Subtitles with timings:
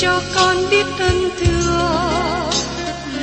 [0.00, 2.50] cho con biết ơn thương,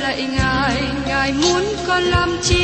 [0.00, 2.63] lạy ngài ngài muốn con làm chi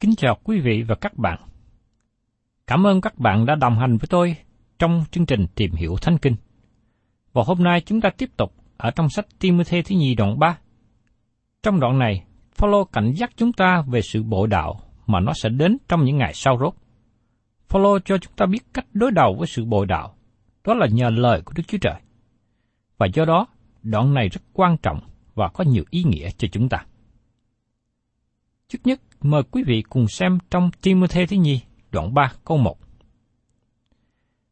[0.00, 1.38] Kính chào quý vị và các bạn.
[2.66, 4.36] Cảm ơn các bạn đã đồng hành với tôi
[4.78, 6.36] trong chương trình Tìm hiểu Thánh Kinh.
[7.32, 10.58] Và hôm nay chúng ta tiếp tục ở trong sách Timothy thứ nhì đoạn 3.
[11.62, 12.24] Trong đoạn này,
[12.54, 16.16] Phaolô cảnh giác chúng ta về sự bội đạo mà nó sẽ đến trong những
[16.16, 16.74] ngày sau rốt.
[17.68, 20.14] Phaolô cho chúng ta biết cách đối đầu với sự bội đạo,
[20.64, 22.00] đó là nhờ lời của Đức Chúa Trời.
[22.98, 23.46] Và do đó,
[23.82, 25.00] đoạn này rất quan trọng
[25.34, 26.84] và có nhiều ý nghĩa cho chúng ta.
[28.70, 31.60] Trước nhất, mời quý vị cùng xem trong Timothée thứ nhì,
[31.90, 32.78] đoạn 3 câu 1.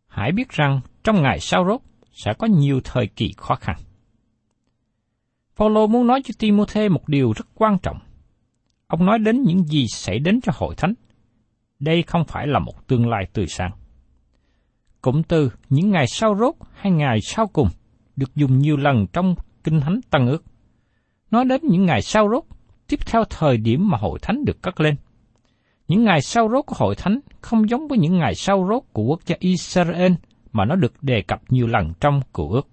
[0.07, 1.81] Hãy biết rằng trong ngày sau rốt
[2.13, 3.77] sẽ có nhiều thời kỳ khó khăn.
[5.57, 7.99] Phaolô muốn nói cho Timothée một điều rất quan trọng.
[8.87, 10.95] Ông nói đến những gì xảy đến cho hội thánh.
[11.79, 13.71] Đây không phải là một tương lai tươi sáng.
[15.01, 17.69] Cụm từ những ngày sau rốt hay ngày sau cùng
[18.17, 19.35] được dùng nhiều lần trong
[19.65, 20.45] Kinh Thánh Tân ước.
[21.31, 22.45] Nói đến những ngày sau rốt,
[22.89, 24.97] tiếp theo thời điểm mà hội thánh được cất lên.
[25.89, 29.03] Những ngày sau rốt của hội thánh không giống với những ngày sau rốt của
[29.03, 30.13] quốc gia Israel
[30.53, 32.69] mà nó được đề cập nhiều lần trong cựu ước.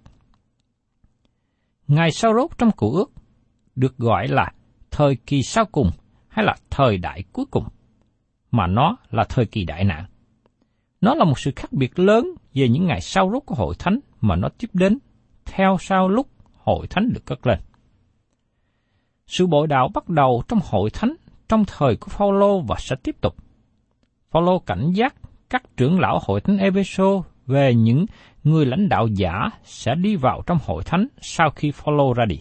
[1.88, 3.10] Ngày sau rốt trong cựu ước
[3.76, 4.52] được gọi là
[4.90, 5.90] thời kỳ sau cùng
[6.28, 7.64] hay là thời đại cuối cùng,
[8.50, 10.04] mà nó là thời kỳ đại nạn.
[11.00, 13.98] Nó là một sự khác biệt lớn về những ngày sau rốt của hội thánh
[14.20, 14.98] mà nó tiếp đến
[15.44, 17.58] theo sau lúc hội thánh được cất lên.
[19.26, 21.14] Sự bội đạo bắt đầu trong hội thánh
[21.48, 23.36] trong thời của Phaolô và sẽ tiếp tục.
[24.30, 25.14] Phaolô cảnh giác
[25.50, 28.06] các trưởng lão hội thánh Epheso về những
[28.44, 32.38] người lãnh đạo giả sẽ đi vào trong hội thánh sau khi Phaolô ra đi.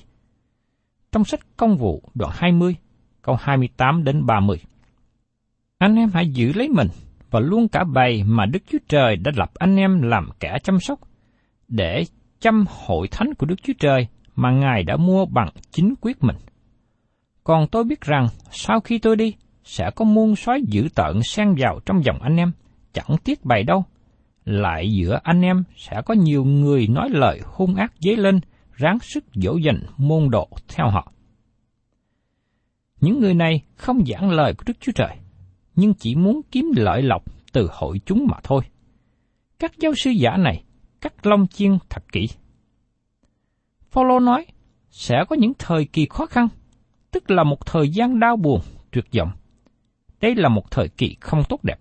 [1.12, 2.76] Trong sách Công vụ đoạn 20,
[3.22, 4.58] câu 28 đến 30.
[5.78, 6.88] Anh em hãy giữ lấy mình
[7.32, 10.80] và luôn cả bầy mà Đức Chúa Trời đã lập anh em làm kẻ chăm
[10.80, 11.00] sóc,
[11.68, 12.06] để
[12.40, 16.36] chăm hội thánh của Đức Chúa Trời mà Ngài đã mua bằng chính quyết mình.
[17.46, 21.56] Còn tôi biết rằng sau khi tôi đi, sẽ có muôn sói dữ tợn xen
[21.58, 22.52] vào trong dòng anh em,
[22.94, 23.84] chẳng tiếc bày đâu.
[24.46, 28.40] Lại giữa anh em sẽ có nhiều người nói lời hung ác dấy lên,
[28.74, 31.12] ráng sức dỗ dành môn độ theo họ.
[33.02, 35.18] Những người này không giảng lời của Đức Chúa Trời,
[35.76, 38.62] nhưng chỉ muốn kiếm lợi lộc từ hội chúng mà thôi.
[39.60, 40.64] Các giáo sư giả này
[41.02, 42.28] cắt lông chiên thật kỹ.
[43.92, 44.46] Phaolô nói,
[44.90, 46.48] sẽ có những thời kỳ khó khăn,
[47.16, 49.32] tức là một thời gian đau buồn, tuyệt vọng.
[50.22, 51.80] Đây là một thời kỳ không tốt đẹp.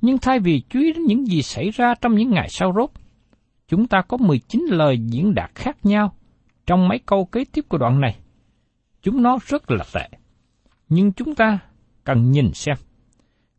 [0.00, 2.90] Nhưng thay vì chú ý đến những gì xảy ra trong những ngày sau rốt,
[3.68, 6.14] chúng ta có 19 lời diễn đạt khác nhau
[6.66, 8.16] trong mấy câu kế tiếp của đoạn này.
[9.02, 10.08] Chúng nó rất là tệ.
[10.88, 11.58] Nhưng chúng ta
[12.04, 12.76] cần nhìn xem.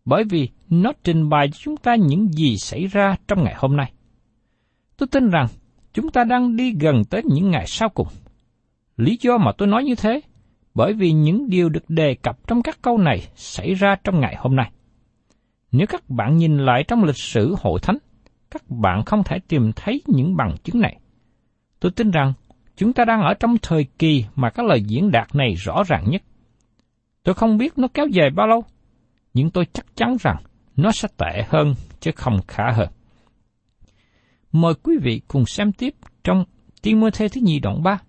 [0.06, 3.78] bởi vì nó trình bày cho chúng ta những gì xảy ra trong ngày hôm
[3.78, 3.94] nay.
[4.98, 5.48] Tôi tin rằng
[5.94, 8.08] chúng ta đang đi gần tới những ngày sau cùng.
[8.98, 10.22] Lý do mà tôi nói như thế,
[10.76, 14.36] bởi vì những điều được đề cập trong các câu này xảy ra trong ngày
[14.38, 14.72] hôm nay.
[15.72, 17.98] Nếu các bạn nhìn lại trong lịch sử hội thánh,
[18.52, 21.00] các bạn không thể tìm thấy những bằng chứng này.
[21.80, 22.34] Tôi tin rằng
[22.76, 26.04] chúng ta đang ở trong thời kỳ mà các lời diễn đạt này rõ ràng
[26.10, 26.22] nhất.
[27.24, 28.64] Tôi không biết nó kéo dài bao lâu,
[29.34, 30.38] nhưng tôi chắc chắn rằng
[30.76, 32.90] nó sẽ tệ hơn chứ không khá hơn.
[34.52, 35.94] Mời quý vị cùng xem tiếp
[36.24, 36.46] trong
[36.82, 38.00] Timothy thứ nhì đoạn 3,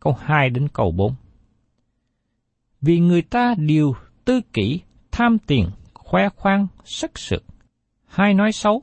[0.00, 1.14] câu 2 đến câu 4.
[2.86, 3.94] Vì người ta đều
[4.24, 4.80] tư kỷ,
[5.12, 7.44] tham tiền, khoe khoang, sắc sược,
[8.06, 8.82] hay nói xấu,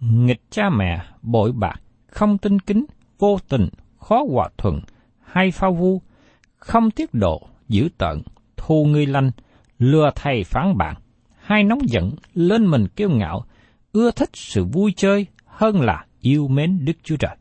[0.00, 2.84] nghịch cha mẹ, bội bạc, không tin kính,
[3.18, 3.68] vô tình,
[3.98, 4.80] khó hòa thuận,
[5.20, 6.02] hay phao vu,
[6.56, 8.22] không tiết độ, giữ tận
[8.56, 9.30] thù người lành,
[9.78, 10.96] lừa thầy phán bạn,
[11.42, 13.44] hay nóng giận, lên mình kiêu ngạo,
[13.92, 17.36] ưa thích sự vui chơi hơn là yêu mến Đức Chúa Trời.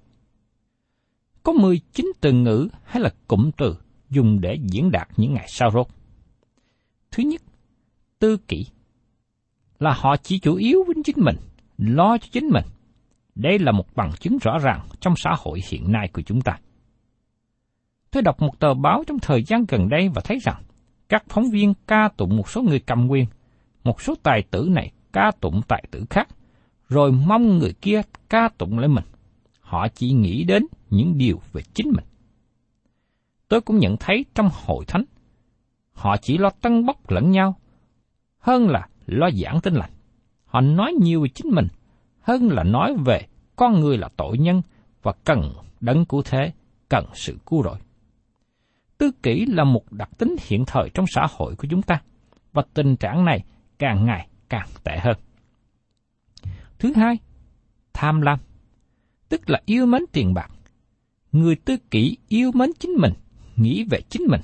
[1.44, 3.76] Có 19 từ ngữ hay là cụm từ
[4.10, 5.88] dùng để diễn đạt những ngày sau rốt.
[7.12, 7.42] Thứ nhất,
[8.20, 8.66] tư kỷ
[9.80, 11.36] là họ chỉ chủ yếu với chính mình,
[11.78, 12.66] lo cho chính mình.
[13.36, 16.60] Đây là một bằng chứng rõ ràng trong xã hội hiện nay của chúng ta.
[18.12, 20.64] Tôi đọc một tờ báo trong thời gian gần đây và thấy rằng
[21.10, 23.26] các phóng viên ca tụng một số người cầm quyền,
[23.84, 26.28] một số tài tử này ca tụng tài tử khác,
[26.90, 29.06] rồi mong người kia ca tụng lại mình.
[29.60, 32.06] Họ chỉ nghĩ đến những điều về chính mình.
[33.48, 35.04] Tôi cũng nhận thấy trong hội thánh,
[36.00, 37.56] họ chỉ lo tân bốc lẫn nhau,
[38.40, 39.92] hơn là lo giảng tin lành.
[40.46, 41.68] Họ nói nhiều về chính mình,
[42.22, 44.62] hơn là nói về con người là tội nhân
[45.04, 46.52] và cần đấng cứu thế,
[46.90, 47.78] cần sự cứu rỗi.
[48.98, 52.02] Tư kỷ là một đặc tính hiện thời trong xã hội của chúng ta,
[52.54, 53.46] và tình trạng này
[53.80, 55.18] càng ngày càng tệ hơn.
[56.80, 57.18] Thứ hai,
[57.94, 58.40] tham lam,
[59.30, 60.52] tức là yêu mến tiền bạc.
[61.32, 63.14] Người tư kỷ yêu mến chính mình,
[63.56, 64.42] nghĩ về chính mình,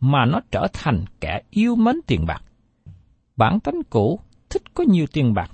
[0.00, 2.42] mà nó trở thành kẻ yêu mến tiền bạc.
[3.36, 4.20] Bản tánh cũ
[4.50, 5.50] thích có nhiều tiền bạc.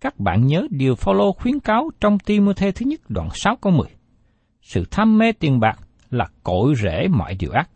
[0.00, 3.88] Các bạn nhớ điều Phaolô khuyến cáo trong Timôthê thứ nhất đoạn 6 câu 10.
[4.62, 5.78] Sự tham mê tiền bạc
[6.10, 7.70] là cội rễ mọi điều ác.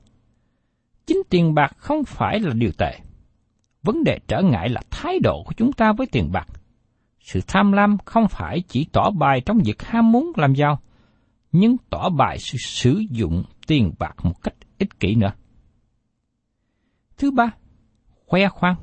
[1.07, 2.99] Chính tiền bạc không phải là điều tệ.
[3.83, 6.47] Vấn đề trở ngại là thái độ của chúng ta với tiền bạc.
[7.21, 10.81] Sự tham lam không phải chỉ tỏ bài trong việc ham muốn làm giàu,
[11.53, 15.33] nhưng tỏ bài sự sử dụng tiền bạc một cách ích kỷ nữa.
[17.19, 17.51] Thứ ba,
[18.27, 18.77] khoe khoang.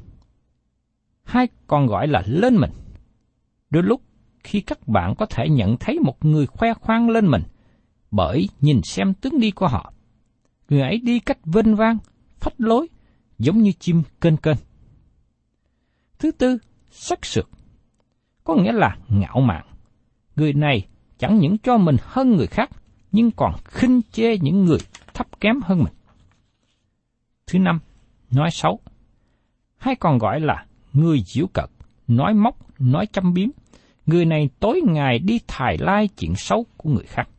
[1.24, 2.72] Hay còn gọi là lên mình.
[3.70, 4.02] Đôi lúc
[4.44, 7.44] khi các bạn có thể nhận thấy một người khoe khoang lên mình,
[8.12, 9.94] bởi nhìn xem tướng đi của họ.
[10.70, 11.98] Người ấy đi cách vênh vang,
[12.40, 12.88] phách lối,
[13.40, 14.58] giống như chim kênh kênh.
[16.20, 16.58] Thứ tư,
[16.92, 17.50] sắc sược.
[18.44, 19.66] Có nghĩa là ngạo mạn.
[20.36, 20.88] Người này
[21.18, 22.70] chẳng những cho mình hơn người khác,
[23.12, 24.80] nhưng còn khinh chê những người
[25.14, 25.94] thấp kém hơn mình.
[27.48, 27.80] Thứ năm,
[28.36, 28.80] nói xấu.
[29.78, 31.70] Hay còn gọi là người diễu cợt,
[32.08, 33.50] nói móc, nói châm biếm.
[34.06, 37.30] Người này tối ngày đi thải lai chuyện xấu của người khác.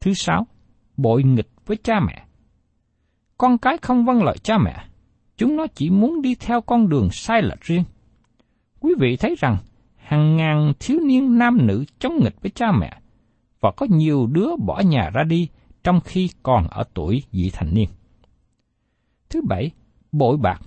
[0.00, 0.46] Thứ sáu,
[0.96, 2.24] bội nghịch với cha mẹ.
[3.38, 4.84] Con cái không vâng lời cha mẹ,
[5.36, 7.84] chúng nó chỉ muốn đi theo con đường sai lệch riêng.
[8.80, 9.56] Quý vị thấy rằng,
[9.96, 13.00] hàng ngàn thiếu niên nam nữ chống nghịch với cha mẹ,
[13.60, 15.48] và có nhiều đứa bỏ nhà ra đi
[15.84, 17.88] trong khi còn ở tuổi vị thành niên.
[19.34, 19.70] Thứ bảy,
[20.12, 20.60] bội bạc,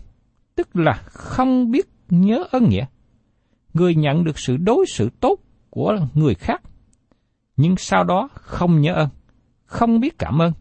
[0.56, 2.86] tức là không biết nhớ ơn nghĩa.
[3.74, 6.62] Người nhận được sự đối xử tốt của người khác,
[7.58, 9.10] nhưng sau đó không nhớ ơn
[9.66, 10.54] không biết cảm ơn,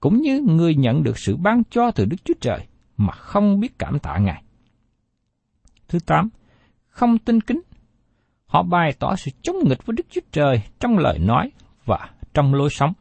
[0.00, 2.66] cũng như người nhận được sự ban cho từ Đức Chúa Trời
[2.96, 4.42] mà không biết cảm tạ Ngài.
[5.88, 6.28] Thứ tám,
[6.88, 7.60] không tin kính.
[8.46, 11.50] Họ bày tỏ sự chống nghịch với Đức Chúa Trời trong lời nói
[11.84, 12.92] và trong lối sống.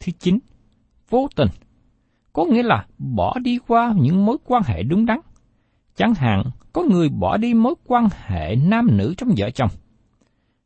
[0.00, 0.38] Thứ chín,
[1.10, 1.48] vô tình.
[2.38, 5.20] Có nghĩa là bỏ đi qua những mối quan hệ đúng đắn.
[5.96, 6.42] Chẳng hạn,
[6.72, 9.70] có người bỏ đi mối quan hệ nam nữ trong vợ chồng.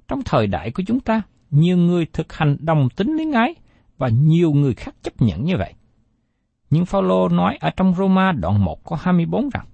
[0.08, 3.54] Trong thời đại của chúng ta, nhiều người thực hành đồng tính luyến ái
[3.98, 5.74] và nhiều người khác chấp nhận như vậy.
[6.70, 9.66] Nhưng Phaolô nói ở trong Roma đoạn 1 có 24 rằng,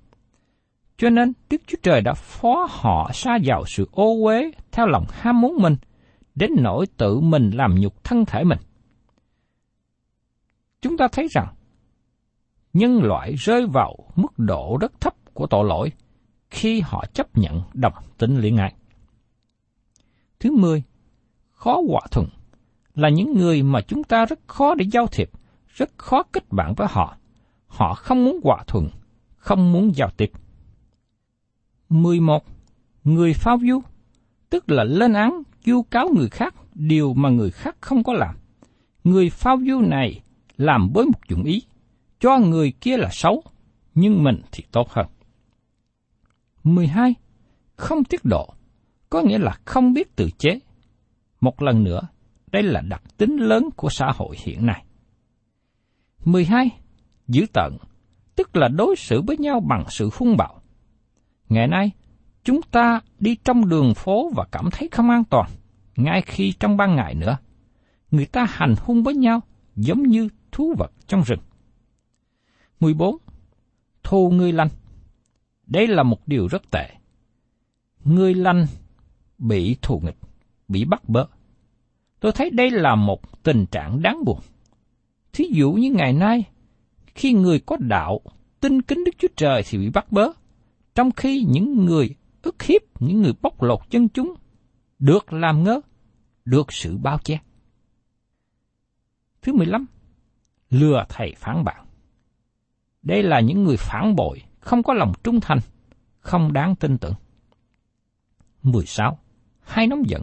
[0.99, 5.05] cho nên Đức Chúa Trời đã phó họ xa vào sự ô uế theo lòng
[5.11, 5.77] ham muốn mình,
[6.35, 8.59] đến nỗi tự mình làm nhục thân thể mình.
[10.83, 11.47] Chúng ta thấy rằng,
[12.73, 15.93] nhân loại rơi vào mức độ rất thấp của tội lỗi
[16.51, 18.75] khi họ chấp nhận đồng tính liên ngại.
[20.41, 20.83] Thứ mười,
[21.51, 22.29] khó hòa thuận
[22.95, 25.31] là những người mà chúng ta rất khó để giao thiệp,
[25.69, 27.17] rất khó kết bạn với họ.
[27.67, 28.89] Họ không muốn hòa thuận,
[29.37, 30.33] không muốn giao tiếp.
[31.89, 32.45] 11.
[33.05, 33.81] Người phao du,
[34.51, 38.37] tức là lên án vu cáo người khác điều mà người khác không có làm.
[39.05, 40.21] Người phao du này
[40.57, 41.63] làm với một dụng ý,
[42.21, 43.43] cho người kia là xấu,
[43.95, 45.07] nhưng mình thì tốt hơn.
[46.65, 47.15] 12.
[47.77, 48.55] Không tiết độ,
[49.11, 50.59] có nghĩa là không biết tự chế.
[51.41, 52.01] Một lần nữa,
[52.53, 54.85] đây là đặc tính lớn của xã hội hiện nay.
[56.25, 56.71] 12.
[57.29, 57.77] Giữ tận,
[58.37, 60.61] tức là đối xử với nhau bằng sự hung bạo.
[61.49, 61.91] Ngày nay,
[62.45, 65.51] chúng ta đi trong đường phố và cảm thấy không an toàn,
[65.97, 67.37] ngay khi trong ban ngày nữa.
[68.11, 69.41] Người ta hành hung với nhau
[69.77, 71.41] giống như thú vật trong rừng.
[72.81, 73.17] 14.
[74.03, 74.69] thu người lành
[75.67, 76.91] Đây là một điều rất tệ.
[78.05, 78.67] Người lành
[79.39, 80.19] bị thù nghịch,
[80.69, 81.27] bị bắt bớ.
[82.21, 84.41] Tôi thấy đây là một tình trạng đáng buồn.
[85.33, 86.45] Thí dụ như ngày nay,
[87.15, 88.21] khi người có đạo,
[88.61, 90.29] tin kính Đức Chúa Trời thì bị bắt bớ,
[90.95, 94.35] trong khi những người ức hiếp, những người bóc lột chân chúng,
[94.99, 95.81] được làm ngơ,
[96.45, 97.41] được sự bao che.
[99.43, 99.87] Thứ 15.
[100.71, 101.88] Lừa thầy phán bạn.
[103.09, 105.59] Đây là những người phản bội, không có lòng trung thành,
[106.21, 107.15] không đáng tin tưởng.
[108.63, 109.19] 16.
[109.61, 110.23] Hay nóng giận,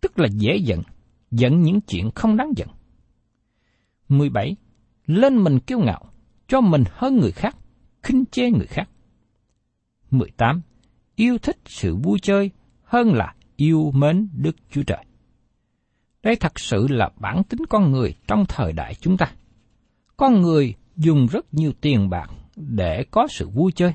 [0.00, 0.82] tức là dễ giận,
[1.30, 2.68] giận những chuyện không đáng giận.
[4.08, 4.56] 17.
[5.06, 6.12] Lên mình kiêu ngạo,
[6.48, 7.56] cho mình hơn người khác,
[8.02, 8.88] khinh chê người khác.
[10.10, 10.62] 18.
[11.14, 12.50] Yêu thích sự vui chơi
[12.82, 15.04] hơn là yêu mến Đức Chúa Trời.
[16.22, 19.32] Đây thật sự là bản tính con người trong thời đại chúng ta.
[20.16, 23.92] Con người dùng rất nhiều tiền bạc để có sự vui chơi.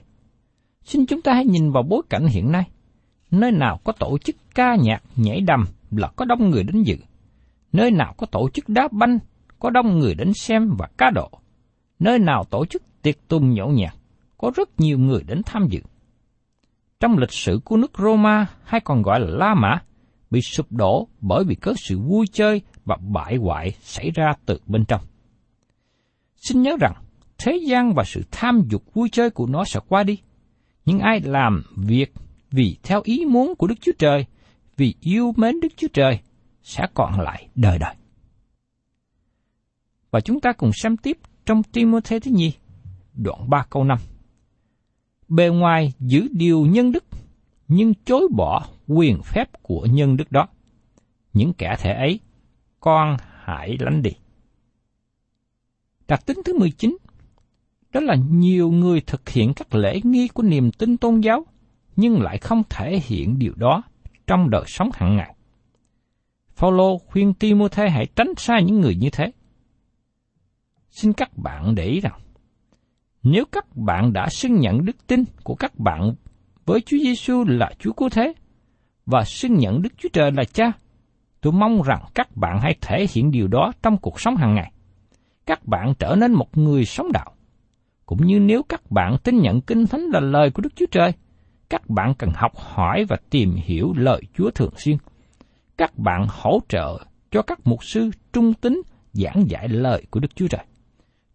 [0.84, 2.70] Xin chúng ta hãy nhìn vào bối cảnh hiện nay.
[3.32, 6.96] Nơi nào có tổ chức ca nhạc, nhảy đầm là có đông người đến dự.
[7.74, 9.20] Nơi nào có tổ chức đá banh,
[9.60, 11.30] có đông người đến xem và cá độ.
[12.00, 13.96] Nơi nào tổ chức tiệc tùng nhậu nhạc,
[14.38, 15.80] có rất nhiều người đến tham dự.
[17.00, 19.82] Trong lịch sử của nước Roma hay còn gọi là La Mã,
[20.32, 24.60] bị sụp đổ bởi vì có sự vui chơi và bại hoại xảy ra từ
[24.66, 25.02] bên trong.
[26.46, 26.94] Xin nhớ rằng,
[27.38, 30.18] thế gian và sự tham dục vui chơi của nó sẽ qua đi.
[30.86, 32.14] Nhưng ai làm việc
[32.52, 34.26] vì theo ý muốn của Đức Chúa Trời,
[34.78, 36.20] vì yêu mến Đức Chúa Trời,
[36.64, 37.96] sẽ còn lại đời đời.
[40.12, 42.52] Và chúng ta cùng xem tiếp trong Timothée thứ nhì,
[43.14, 43.98] đoạn 3 câu 5.
[45.28, 47.04] Bề ngoài giữ điều nhân đức,
[47.68, 50.48] nhưng chối bỏ quyền phép của nhân đức đó.
[51.34, 52.20] Những kẻ thể ấy,
[52.80, 54.12] con hãy lánh đi.
[56.08, 56.98] Đặc tính thứ 19,
[57.94, 61.46] đó là nhiều người thực hiện các lễ nghi của niềm tin tôn giáo,
[61.96, 63.84] nhưng lại không thể hiện điều đó
[64.28, 65.36] trong đời sống hàng ngày.
[66.56, 69.32] Phaolô khuyên Timôthê hãy tránh xa những người như thế.
[70.90, 72.20] Xin các bạn để ý rằng,
[73.24, 76.14] nếu các bạn đã xưng nhận đức tin của các bạn
[76.66, 78.34] với Chúa Giêsu là Chúa Cứu Thế
[79.06, 80.72] và xưng nhận Đức Chúa Trời là Cha,
[81.42, 84.72] tôi mong rằng các bạn hãy thể hiện điều đó trong cuộc sống hàng ngày.
[85.46, 87.32] Các bạn trở nên một người sống đạo.
[88.06, 91.12] Cũng như nếu các bạn tin nhận Kinh Thánh là lời của Đức Chúa Trời,
[91.70, 94.98] các bạn cần học hỏi và tìm hiểu lời Chúa thường xuyên.
[95.78, 96.98] Các bạn hỗ trợ
[97.32, 98.82] cho các mục sư trung tín
[99.14, 100.66] giảng giải lời của Đức Chúa Trời.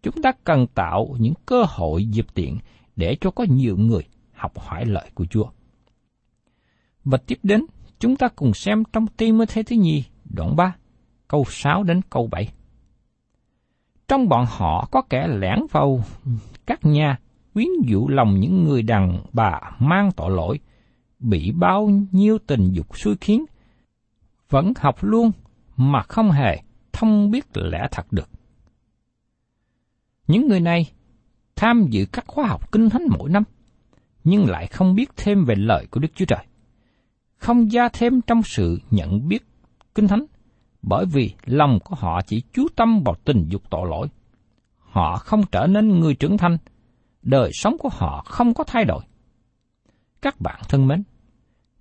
[0.03, 2.57] Chúng ta cần tạo những cơ hội dịp tiện
[2.95, 4.03] để cho có nhiều người
[4.33, 5.49] học hỏi lời của Chúa.
[7.03, 7.65] Và tiếp đến,
[7.99, 10.75] chúng ta cùng xem trong Timothy thứ nhì, đoạn 3,
[11.27, 12.49] câu 6 đến câu 7.
[14.11, 16.03] Trong bọn họ có kẻ lẻn vào
[16.65, 17.19] các nhà,
[17.53, 20.59] quyến dụ lòng những người đàn bà mang tội lỗi,
[21.19, 23.45] bị bao nhiêu tình dục xui khiến,
[24.49, 25.31] vẫn học luôn
[25.77, 26.57] mà không hề
[26.93, 28.29] thông biết lẽ thật được.
[30.27, 30.91] Những người này
[31.55, 33.43] tham dự các khóa học kinh thánh mỗi năm,
[34.23, 36.45] nhưng lại không biết thêm về lời của Đức Chúa Trời.
[37.37, 39.43] Không gia thêm trong sự nhận biết
[39.95, 40.25] kinh thánh,
[40.81, 44.07] bởi vì lòng của họ chỉ chú tâm vào tình dục tội lỗi.
[44.77, 46.57] Họ không trở nên người trưởng thành,
[47.21, 49.03] đời sống của họ không có thay đổi.
[50.21, 51.03] Các bạn thân mến,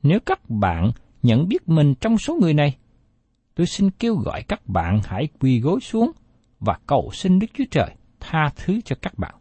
[0.03, 0.91] nếu các bạn
[1.23, 2.77] nhận biết mình trong số người này,
[3.55, 6.13] tôi xin kêu gọi các bạn hãy quỳ gối xuống
[6.61, 9.35] và cầu xin Đức Chúa Trời tha thứ cho các bạn.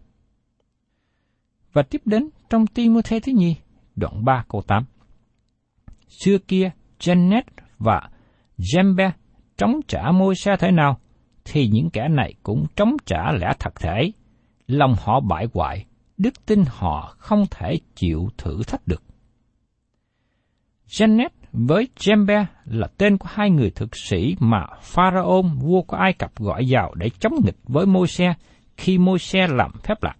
[1.74, 3.56] Và tiếp đến trong Timothy thứ nhì,
[3.96, 4.86] đoạn 3 câu 8.
[6.08, 7.42] Xưa kia, Janet
[7.78, 8.10] và
[8.58, 9.12] Jembe
[9.60, 11.00] chống trả môi xe thế nào,
[11.46, 14.12] thì những kẻ này cũng chống trả lẽ thật thể.
[14.68, 15.86] Lòng họ bại hoại,
[16.18, 19.04] đức tin họ không thể chịu thử thách được.
[20.88, 26.14] Janet với Jembe là tên của hai người thực sĩ mà Pharaoh vua của Ai
[26.14, 28.34] Cập gọi vào để chống nghịch với môi xe
[28.78, 30.16] khi môi xe làm phép lạ.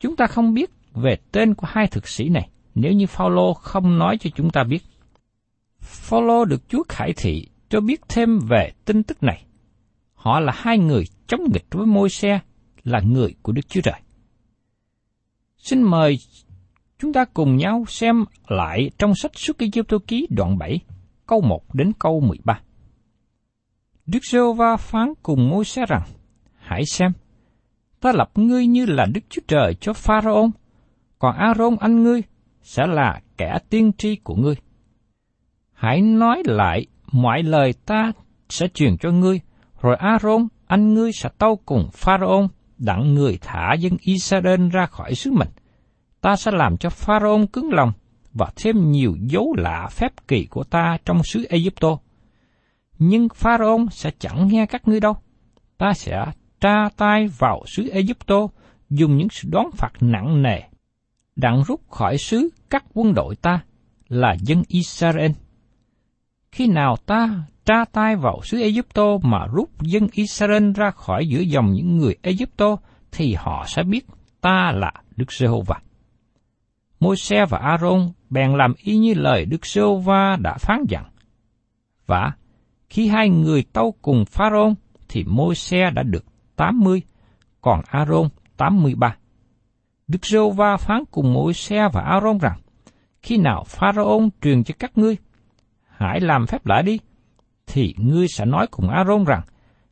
[0.00, 3.98] Chúng ta không biết về tên của hai thực sĩ này, nếu như Phaolô không
[3.98, 4.82] nói cho chúng ta biết.
[5.80, 9.44] Phaolô được Chúa khải thị cho biết thêm về tin tức này.
[10.14, 12.40] Họ là hai người chống nghịch với môi xe,
[12.84, 14.00] là người của Đức Chúa Trời.
[15.58, 16.18] Xin mời
[16.98, 20.80] chúng ta cùng nhau xem lại trong sách Xuất Ký Giêu Tô ký đoạn 7,
[21.26, 22.60] câu 1 đến câu 13.
[24.06, 26.02] Đức giê va phán cùng môi xe rằng,
[26.54, 27.12] Hãy xem,
[28.00, 30.50] ta lập ngươi như là Đức Chúa Trời cho Pharaoh,
[31.18, 32.22] còn Aaron anh ngươi
[32.62, 34.54] sẽ là kẻ tiên tri của ngươi.
[35.72, 38.12] Hãy nói lại mọi lời ta
[38.48, 39.40] sẽ truyền cho ngươi,
[39.82, 45.14] rồi Aaron anh ngươi sẽ tâu cùng Pharaoh đặng người thả dân Israel ra khỏi
[45.14, 45.48] xứ mình.
[46.20, 47.92] Ta sẽ làm cho Pharaoh cứng lòng
[48.34, 51.98] và thêm nhiều dấu lạ phép kỳ của ta trong xứ Egypto.
[52.98, 55.16] Nhưng Pharaoh sẽ chẳng nghe các ngươi đâu.
[55.78, 56.26] Ta sẽ
[56.60, 58.48] tra tay vào xứ Egypto,
[58.90, 60.60] dùng những sự đón phạt nặng nề,
[61.36, 63.60] đặng rút khỏi xứ các quân đội ta
[64.08, 65.30] là dân Israel.
[66.52, 67.28] Khi nào ta
[67.64, 72.16] tra tay vào xứ Egypto mà rút dân Israel ra khỏi giữa dòng những người
[72.22, 72.76] Egypto,
[73.12, 74.06] thì họ sẽ biết
[74.40, 75.76] ta là Đức Giê-hô-va.
[77.00, 81.04] Môi-se và A-rôn bèn làm y như lời Đức Giê-hô-va đã phán dặn.
[82.06, 82.32] Và
[82.90, 84.72] khi hai người tâu cùng Pharaoh
[85.08, 86.24] thì Môi-se đã được
[86.56, 87.02] 80,
[87.60, 89.16] còn A-rôn 83.
[90.08, 92.58] Đức Giê-hô-va phán cùng Môi-se và A-rôn rằng,
[93.22, 95.16] khi nào Pharaoh truyền cho các ngươi,
[95.98, 96.98] hãy làm phép lạ đi,
[97.66, 99.42] thì ngươi sẽ nói cùng Aaron rằng,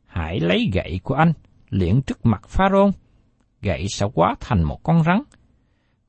[0.05, 1.33] hãy lấy gậy của anh,
[1.69, 2.93] luyện trước mặt Pharaoh,
[3.61, 5.21] gậy sẽ quá thành một con rắn.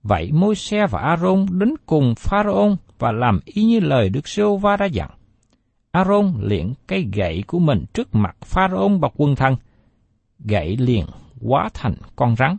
[0.02, 4.86] Vậy Môi-se và Aaron đến cùng Pharaoh và làm y như lời Đức Giê-hô-va đã
[4.86, 5.10] dặn.
[5.90, 9.56] Aaron luyện cây gậy của mình trước mặt Pharaoh và quân thân,
[10.38, 11.06] gậy liền
[11.40, 12.56] quá thành con rắn.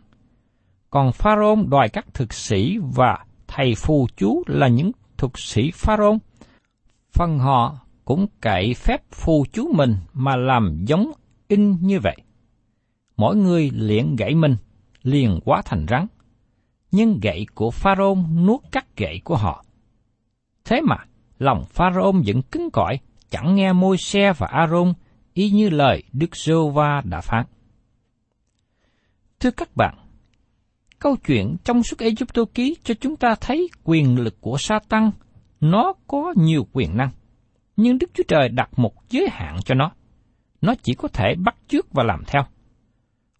[0.90, 6.16] Còn Pharaoh đòi các thực sĩ và thầy phù chú là những thực sĩ Pharaoh.
[7.12, 11.12] Phần họ cũng cậy phép phù chú mình mà làm giống
[11.48, 12.16] in như vậy.
[13.16, 14.56] Mỗi người liền gậy mình,
[15.02, 16.06] liền quá thành rắn.
[16.90, 19.64] Nhưng gậy của Pharaoh nuốt cắt gậy của họ.
[20.64, 20.96] Thế mà,
[21.38, 22.98] lòng Pharaoh vẫn cứng cỏi,
[23.30, 24.92] chẳng nghe môi xe và Aaron
[25.34, 27.46] y như lời Đức giê va đã phán.
[29.40, 29.94] Thưa các bạn,
[30.98, 35.10] câu chuyện trong suốt Egypto ký cho chúng ta thấy quyền lực của Satan,
[35.60, 37.10] nó có nhiều quyền năng
[37.80, 39.92] nhưng Đức Chúa Trời đặt một giới hạn cho nó.
[40.60, 42.42] Nó chỉ có thể bắt chước và làm theo.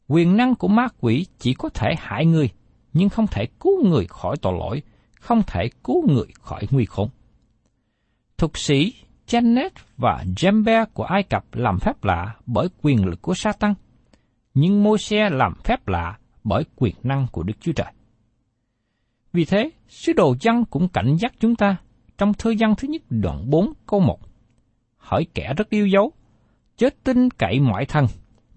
[0.08, 2.50] Quyền năng của ma quỷ chỉ có thể hại người,
[2.92, 4.82] nhưng không thể cứu người khỏi tội lỗi,
[5.20, 7.08] không thể cứu người khỏi nguy khốn.
[8.38, 8.94] Thục sĩ
[9.26, 13.74] Janet và Jembe của Ai Cập làm phép lạ bởi quyền lực của Satan,
[14.54, 17.92] nhưng môi xe làm phép lạ bởi quyền năng của Đức Chúa Trời.
[19.32, 21.76] Vì thế, sứ đồ dân cũng cảnh giác chúng ta
[22.20, 24.18] trong thư văn thứ nhất đoạn 4 câu 1
[24.96, 26.12] hỏi kẻ rất yêu dấu,
[26.76, 28.06] chớ tin cậy mọi thần,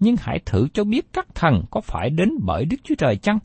[0.00, 3.38] nhưng hãy thử cho biết các thần có phải đến bởi Đức Chúa Trời chăng?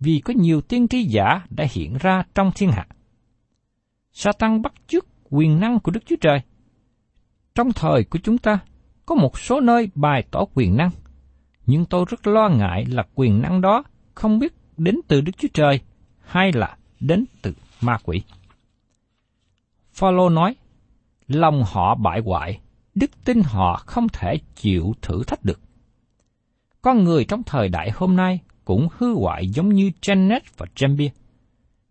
[0.00, 2.86] Vì có nhiều tiên tri giả đã hiện ra trong thiên hạ.
[4.12, 6.38] Satan bắt chước quyền năng của Đức Chúa Trời.
[7.54, 8.58] Trong thời của chúng ta,
[9.06, 10.90] có một số nơi bày tỏ quyền năng,
[11.66, 13.84] nhưng tôi rất lo ngại là quyền năng đó
[14.14, 15.80] không biết đến từ Đức Chúa Trời
[16.20, 18.22] hay là đến từ ma quỷ.
[19.98, 20.54] Phaolô nói,
[21.26, 22.60] lòng họ bại hoại,
[22.94, 25.60] đức tin họ không thể chịu thử thách được.
[26.82, 31.08] Con người trong thời đại hôm nay cũng hư hoại giống như Janet và Jambia.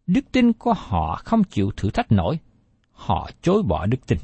[0.07, 2.39] Đức tin của họ không chịu thử thách nổi,
[2.91, 4.17] họ chối bỏ đức tin.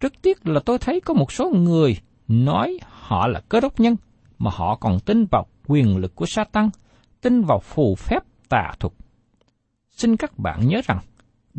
[0.00, 1.96] Rất tiếc là tôi thấy có một số người
[2.28, 3.96] nói họ là cơ đốc nhân,
[4.38, 6.70] mà họ còn tin vào quyền lực của Satan,
[7.20, 8.92] tin vào phù phép tà thuật.
[9.90, 10.98] Xin các bạn nhớ rằng,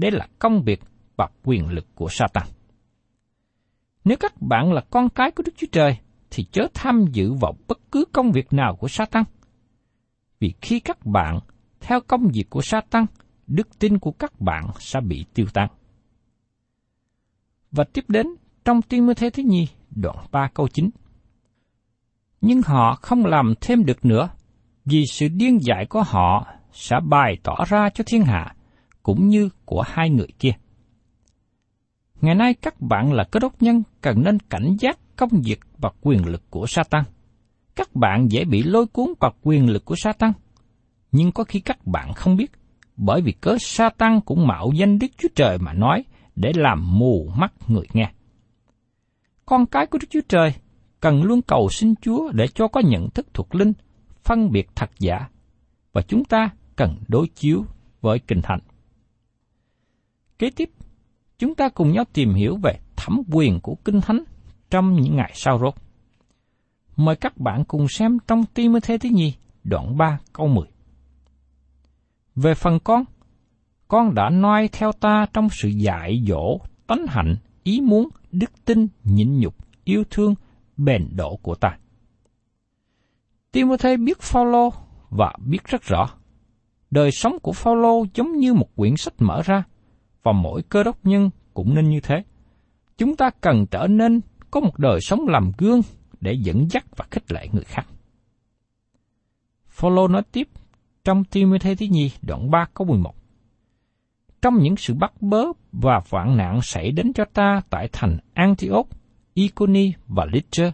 [0.01, 0.81] đây là công việc
[1.15, 2.47] và quyền lực của Satan.
[4.03, 5.97] Nếu các bạn là con cái của Đức Chúa Trời,
[6.31, 9.23] thì chớ tham dự vào bất cứ công việc nào của Satan.
[10.39, 11.39] Vì khi các bạn
[11.79, 13.05] theo công việc của Satan,
[13.47, 15.67] đức tin của các bạn sẽ bị tiêu tan.
[17.71, 18.27] Và tiếp đến
[18.65, 20.89] trong tiên mơ thế thứ nhi, đoạn 3 câu 9.
[22.41, 24.29] Nhưng họ không làm thêm được nữa,
[24.85, 28.55] vì sự điên dại của họ sẽ bày tỏ ra cho thiên hạ,
[29.03, 30.51] cũng như của hai người kia.
[32.21, 35.91] Ngày nay các bạn là cơ đốc nhân cần nên cảnh giác công việc và
[36.01, 37.03] quyền lực của Satan.
[37.75, 40.31] Các bạn dễ bị lôi cuốn vào quyền lực của Satan,
[41.11, 42.51] nhưng có khi các bạn không biết,
[42.97, 46.03] bởi vì cớ Satan cũng mạo danh Đức Chúa Trời mà nói
[46.35, 48.11] để làm mù mắt người nghe.
[49.45, 50.53] Con cái của Đức Chúa Trời
[50.99, 53.73] cần luôn cầu xin Chúa để cho có nhận thức thuộc linh,
[54.23, 55.27] phân biệt thật giả,
[55.93, 57.65] và chúng ta cần đối chiếu
[58.01, 58.59] với kinh thánh.
[60.41, 60.69] Kế tiếp,
[61.37, 64.23] chúng ta cùng nhau tìm hiểu về thẩm quyền của Kinh Thánh
[64.69, 65.73] trong những ngày sau rốt.
[66.95, 70.65] Mời các bạn cùng xem trong Timothy thứ nhì, đoạn 3 câu 10.
[72.35, 73.03] Về phần con,
[73.87, 78.87] con đã noi theo ta trong sự dạy dỗ, tánh hạnh, ý muốn, đức tin,
[79.03, 80.35] nhịn nhục, yêu thương,
[80.77, 81.77] bền độ của ta.
[83.51, 84.69] Timothy biết Phaolô
[85.09, 86.09] và biết rất rõ.
[86.91, 89.63] Đời sống của Phaolô giống như một quyển sách mở ra,
[90.23, 92.23] và mỗi cơ đốc nhân cũng nên như thế.
[92.97, 95.81] Chúng ta cần trở nên có một đời sống làm gương
[96.21, 97.87] để dẫn dắt và khích lệ người khác.
[99.67, 100.47] Phaolô nói tiếp
[101.03, 103.15] trong Timothy thứ nhì đoạn 3 câu 11.
[104.41, 108.87] Trong những sự bắt bớ và vạn nạn xảy đến cho ta tại thành Antioch,
[109.33, 110.71] Iconi và Lystra,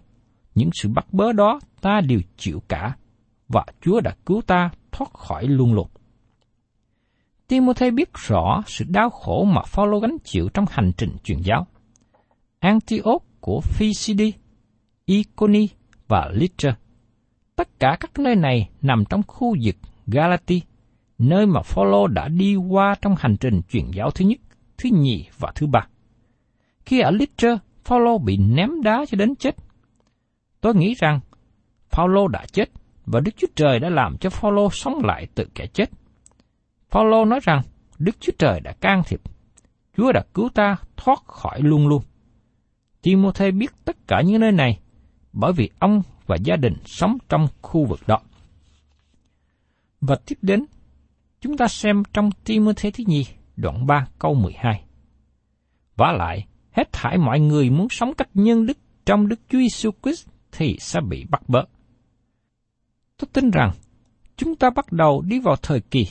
[0.56, 2.96] những sự bắt bớ đó ta đều chịu cả,
[3.48, 5.88] và Chúa đã cứu ta thoát khỏi luân lụt.
[7.48, 11.68] Timothy biết rõ sự đau khổ mà Phaolô gánh chịu trong hành trình truyền giáo.
[12.60, 14.34] Antioch của Phisidi,
[15.06, 15.68] Iconi
[16.08, 16.78] và Lystra.
[17.56, 19.76] Tất cả các nơi này nằm trong khu vực
[20.08, 20.62] Galati,
[21.18, 24.40] nơi mà Phaolô đã đi qua trong hành trình truyền giáo thứ nhất,
[24.78, 25.88] thứ nhì và thứ ba.
[26.86, 29.56] Khi ở Lystra, Phaolô bị ném đá cho đến chết.
[30.62, 31.20] Tôi nghĩ rằng
[31.90, 32.66] Phaolô đã chết
[33.06, 35.90] và Đức Chúa Trời đã làm cho Phaolô sống lại từ kẻ chết.
[36.92, 37.62] Paulo nói rằng
[38.00, 39.22] Đức Chúa Trời đã can thiệp,
[39.98, 42.04] Chúa đã cứu ta thoát khỏi luôn luôn.
[43.02, 44.80] Timothy biết tất cả những nơi này
[45.34, 48.20] bởi vì ông và gia đình sống trong khu vực đó.
[50.02, 50.66] Và tiếp đến,
[51.42, 54.84] chúng ta xem trong Timothy thứ nhì, đoạn 3 câu 12.
[55.96, 59.92] Và lại, hết thảy mọi người muốn sống cách nhân đức trong Đức Chúa Giêsu
[60.04, 61.64] Christ thì sẽ bị bắt bớ.
[63.18, 63.72] Tôi tin rằng
[64.38, 66.08] chúng ta bắt đầu đi vào thời kỳ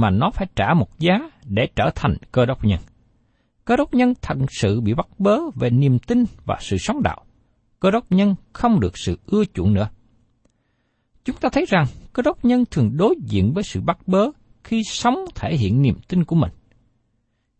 [0.00, 2.78] mà nó phải trả một giá để trở thành cơ đốc nhân.
[3.64, 7.24] Cơ đốc nhân thật sự bị bắt bớ về niềm tin và sự sống đạo.
[7.80, 9.88] Cơ đốc nhân không được sự ưa chuộng nữa.
[11.24, 14.30] Chúng ta thấy rằng cơ đốc nhân thường đối diện với sự bắt bớ
[14.64, 16.50] khi sống thể hiện niềm tin của mình.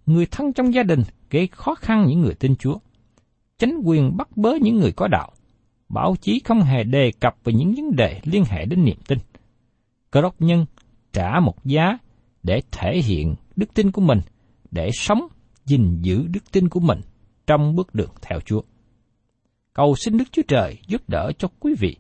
[0.06, 2.78] Người thân trong gia đình gây khó khăn những người tin Chúa.
[3.58, 5.32] Chánh quyền bắt bớ những người có đạo.
[5.88, 9.18] Báo chí không hề đề cập về những vấn đề liên hệ đến niềm tin.
[10.10, 10.66] Cơ đốc nhân
[11.12, 11.98] trả một giá
[12.42, 14.20] để thể hiện đức tin của mình,
[14.70, 15.26] để sống
[15.64, 17.00] gìn giữ đức tin của mình
[17.46, 18.62] trong bước đường theo Chúa.
[19.72, 21.96] Cầu xin Đức Chúa Trời giúp đỡ cho quý vị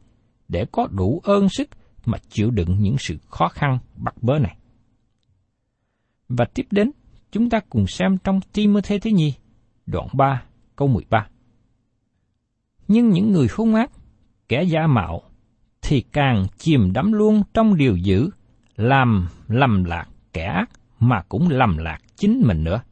[0.48, 1.68] để có đủ ơn sức
[2.04, 4.56] mà chịu đựng những sự khó khăn bắt bớ này.
[6.28, 6.90] Và tiếp đến,
[7.32, 9.34] chúng ta cùng xem trong Timothy thứ nhì,
[9.86, 10.42] đoạn 3,
[10.76, 11.28] câu 13.
[12.88, 13.90] Nhưng những người hung ác,
[14.48, 15.22] kẻ giả mạo,
[15.82, 18.30] thì càng chìm đắm luôn trong điều dữ,
[18.76, 22.82] làm lầm lạc kẻ ác mà cũng lầm lạc chính mình nữa.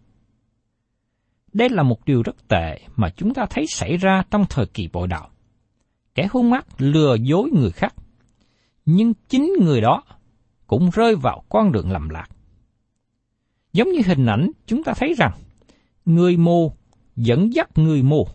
[1.52, 4.88] Đây là một điều rất tệ mà chúng ta thấy xảy ra trong thời kỳ
[4.92, 5.30] bội đạo.
[6.14, 7.94] Kẻ hung ác lừa dối người khác,
[8.84, 10.02] nhưng chính người đó
[10.66, 12.28] cũng rơi vào con đường lầm lạc.
[13.72, 15.32] Giống như hình ảnh chúng ta thấy rằng,
[16.04, 16.72] người mù
[17.16, 18.28] dẫn dắt người mù,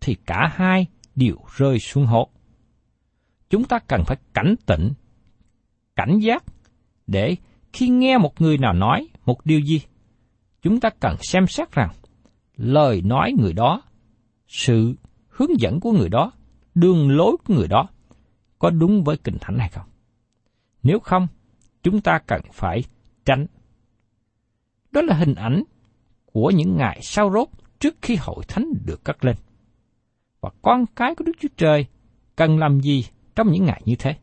[0.00, 2.28] thì cả hai đều rơi xuống hố.
[3.50, 4.92] Chúng ta cần phải cảnh tỉnh,
[5.96, 6.44] cảnh giác
[7.06, 7.36] để
[7.72, 9.82] khi nghe một người nào nói một điều gì,
[10.62, 11.90] chúng ta cần xem xét rằng
[12.56, 13.82] lời nói người đó,
[14.48, 14.94] sự
[15.28, 16.32] hướng dẫn của người đó,
[16.74, 17.88] đường lối của người đó
[18.58, 19.86] có đúng với kinh thánh hay không.
[20.82, 21.26] Nếu không,
[21.82, 22.84] chúng ta cần phải
[23.24, 23.46] tránh.
[24.90, 25.62] Đó là hình ảnh
[26.32, 29.36] của những ngày sau rốt trước khi hội thánh được cất lên.
[30.40, 31.86] Và con cái của Đức Chúa Trời
[32.36, 33.04] cần làm gì
[33.34, 34.16] trong những ngày như thế?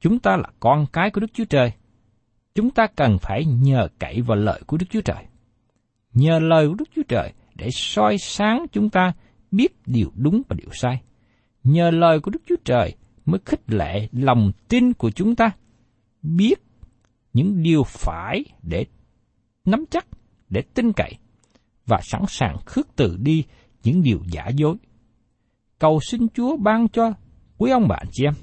[0.00, 1.72] Chúng ta là con cái của Đức Chúa Trời
[2.56, 5.24] chúng ta cần phải nhờ cậy vào lời của Đức Chúa Trời.
[6.12, 9.12] Nhờ lời của Đức Chúa Trời để soi sáng chúng ta
[9.50, 11.00] biết điều đúng và điều sai.
[11.64, 15.50] Nhờ lời của Đức Chúa Trời mới khích lệ lòng tin của chúng ta,
[16.22, 16.62] biết
[17.32, 18.84] những điều phải để
[19.64, 20.06] nắm chắc,
[20.48, 21.12] để tin cậy,
[21.86, 23.44] và sẵn sàng khước từ đi
[23.84, 24.76] những điều giả dối.
[25.78, 27.12] Cầu xin Chúa ban cho
[27.58, 28.34] quý ông bạn chị em,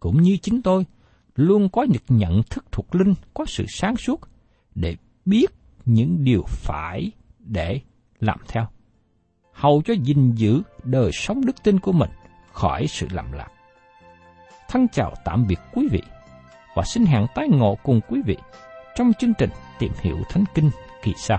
[0.00, 0.86] cũng như chính tôi,
[1.36, 4.20] luôn có những nhận thức thuộc linh, có sự sáng suốt
[4.74, 5.46] để biết
[5.84, 7.80] những điều phải để
[8.20, 8.66] làm theo.
[9.52, 12.10] Hầu cho gìn giữ đời sống đức tin của mình
[12.52, 13.48] khỏi sự lầm lạc.
[14.68, 16.02] Thân chào tạm biệt quý vị
[16.74, 18.36] và xin hẹn tái ngộ cùng quý vị
[18.94, 20.70] trong chương trình tìm hiểu Thánh Kinh
[21.02, 21.38] kỳ sau.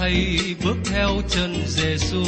[0.00, 2.24] Thầy bước theo chân Giêsu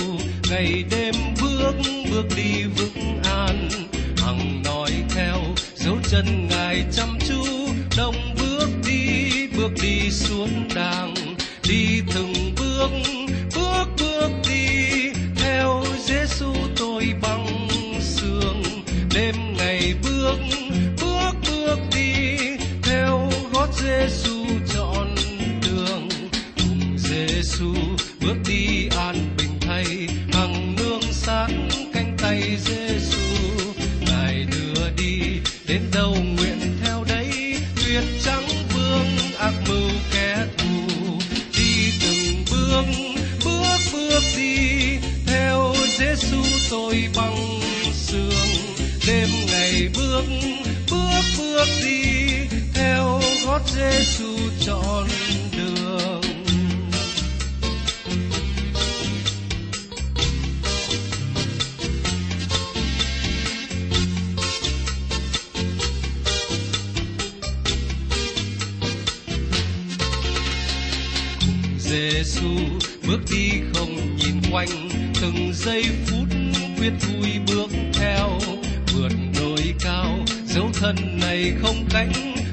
[0.51, 1.75] ngày đêm bước
[2.11, 3.69] bước đi vững an.
[4.17, 5.37] Hằng nói theo,
[5.75, 7.45] dấu chân ngài chăm chú.
[7.97, 11.15] Đồng bước đi bước đi xuống đàng.
[11.69, 12.91] Đi từng bước
[13.55, 15.11] bước bước đi.
[15.37, 17.69] Theo Giêsu tôi bằng
[18.01, 18.63] sương.
[19.15, 20.39] Đêm ngày bước
[21.01, 22.37] bước bước đi.
[22.83, 24.42] Theo gót Giêsu
[27.63, 27.75] Giêsu
[28.21, 29.85] bước đi an bình thay,
[30.33, 33.21] hằng nương sáng cánh tay Giêsu
[34.01, 35.21] ngài đưa đi,
[35.69, 39.07] đến đâu nguyện theo đấy tuyệt trắng vương
[39.39, 41.19] ác mưu kẻ thù.
[41.59, 42.85] Đi từng bước
[43.45, 47.61] bước bước đi, theo Giêsu tôi bằng
[47.95, 48.49] sương.
[49.07, 50.25] Đêm ngày bước
[50.91, 52.03] bước bước đi,
[52.75, 54.32] theo gót Giêsu
[75.65, 76.29] giây phút
[76.79, 78.39] quyết vui bước theo,
[78.95, 80.19] vượt đồi cao.
[80.47, 82.13] Dấu thân này không cánh,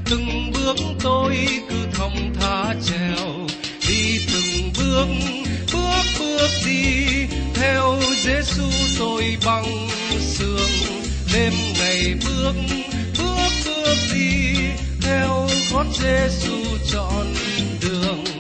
[0.10, 1.38] từng bước tôi
[1.70, 3.48] cứ thong thả trèo.
[3.90, 5.08] Đi từng bước
[5.74, 6.94] bước bước đi,
[7.54, 8.70] theo Giêsu
[9.00, 9.88] tôi bằng
[10.20, 10.70] sương.
[11.34, 12.54] Đêm ngày bước
[13.18, 14.56] bước bước đi,
[15.02, 16.56] theo gót Giêsu
[16.92, 17.26] trọn
[17.82, 18.39] đường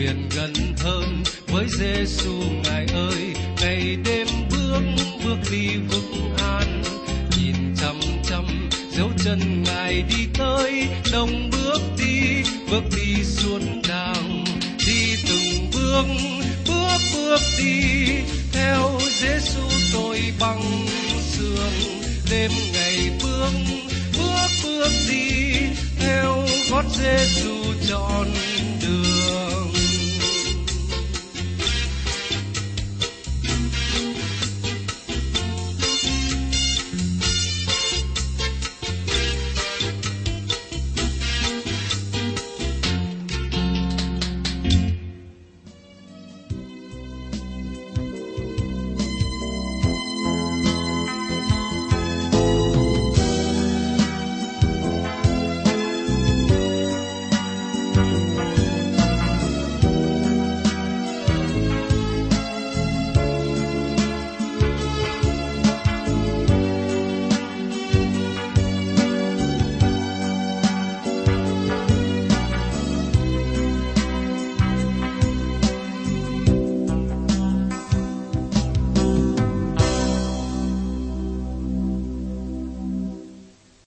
[0.00, 2.32] nguyện gần hơn với Giêsu
[2.64, 3.34] ngài ơi.
[3.60, 4.82] Ngày đêm bước
[5.24, 6.82] bước đi vững an,
[7.36, 10.88] nhìn chăm chăm dấu chân ngài đi tới.
[11.12, 14.44] Đồng bước đi bước đi xuống đàng,
[14.86, 16.06] đi từng bước
[16.68, 18.04] bước bước đi.
[18.52, 20.86] Theo Giêsu tôi bằng
[21.20, 21.72] sương
[22.30, 23.52] đêm ngày bước
[24.18, 25.52] bước bước đi.
[25.98, 27.54] Theo gót Giêsu
[27.88, 28.26] tròn